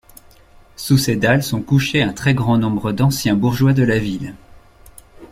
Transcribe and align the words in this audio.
Sous 0.77 0.97
ses 0.97 1.15
dalles 1.15 1.43
sont 1.43 1.61
couchés 1.61 2.01
un 2.01 2.11
très 2.11 2.33
grand 2.33 2.57
nombre 2.57 2.91
d'anciens 2.91 3.35
bourgeois 3.35 3.73
de 3.73 3.83
la 3.83 3.99
ville. 3.99 4.33